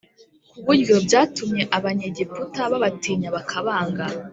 ku 0.49 0.57
buryo 0.65 0.95
byatumye 1.05 1.63
Abanyegiputa 1.77 2.61
babatinya 2.71 3.29
bakabanga 3.35 4.05